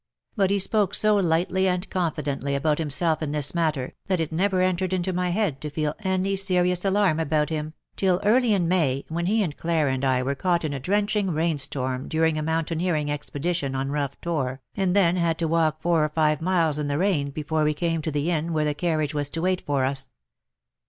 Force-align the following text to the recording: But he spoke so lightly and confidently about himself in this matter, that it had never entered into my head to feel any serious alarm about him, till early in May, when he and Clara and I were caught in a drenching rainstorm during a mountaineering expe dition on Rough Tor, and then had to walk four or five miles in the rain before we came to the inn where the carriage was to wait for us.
But 0.35 0.49
he 0.49 0.57
spoke 0.57 0.95
so 0.95 1.15
lightly 1.17 1.67
and 1.67 1.87
confidently 1.91 2.55
about 2.55 2.79
himself 2.79 3.21
in 3.21 3.33
this 3.33 3.53
matter, 3.53 3.93
that 4.07 4.19
it 4.19 4.31
had 4.31 4.31
never 4.31 4.63
entered 4.63 4.93
into 4.93 5.13
my 5.13 5.29
head 5.29 5.61
to 5.61 5.69
feel 5.69 5.93
any 5.99 6.35
serious 6.35 6.83
alarm 6.83 7.19
about 7.19 7.51
him, 7.51 7.75
till 7.95 8.19
early 8.23 8.51
in 8.55 8.67
May, 8.67 9.05
when 9.09 9.27
he 9.27 9.43
and 9.43 9.55
Clara 9.55 9.93
and 9.93 10.03
I 10.03 10.23
were 10.23 10.33
caught 10.33 10.65
in 10.65 10.73
a 10.73 10.79
drenching 10.79 11.29
rainstorm 11.29 12.07
during 12.07 12.35
a 12.39 12.41
mountaineering 12.41 13.09
expe 13.09 13.43
dition 13.43 13.77
on 13.77 13.91
Rough 13.91 14.19
Tor, 14.21 14.59
and 14.75 14.95
then 14.95 15.17
had 15.17 15.37
to 15.37 15.47
walk 15.47 15.83
four 15.83 16.03
or 16.03 16.09
five 16.09 16.41
miles 16.41 16.79
in 16.79 16.87
the 16.87 16.97
rain 16.97 17.29
before 17.29 17.63
we 17.63 17.75
came 17.75 18.01
to 18.01 18.11
the 18.11 18.31
inn 18.31 18.53
where 18.53 18.65
the 18.65 18.73
carriage 18.73 19.13
was 19.13 19.29
to 19.29 19.41
wait 19.43 19.61
for 19.67 19.85
us. 19.85 20.07